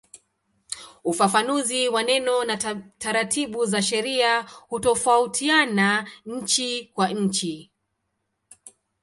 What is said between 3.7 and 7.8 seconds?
sheria hutofautiana nchi kwa nchi.